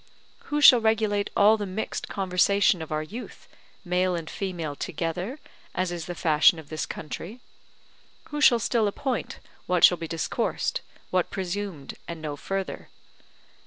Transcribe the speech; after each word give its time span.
Who 0.45 0.61
shall 0.61 0.81
regulate 0.81 1.29
all 1.37 1.57
the 1.57 1.67
mixed 1.67 2.07
conversation 2.07 2.81
of 2.81 2.91
our 2.91 3.03
youth, 3.03 3.47
male 3.85 4.15
and 4.15 4.27
female 4.27 4.75
together, 4.75 5.37
as 5.75 5.91
is 5.91 6.07
the 6.07 6.15
fashion 6.15 6.57
of 6.57 6.69
this 6.69 6.87
country? 6.87 7.39
Who 8.29 8.41
shall 8.41 8.57
still 8.57 8.87
appoint 8.87 9.37
what 9.67 9.83
shall 9.83 9.99
be 9.99 10.07
discoursed, 10.07 10.81
what 11.11 11.29
presumed, 11.29 11.93
and 12.07 12.19
no 12.19 12.35
further? 12.35 12.89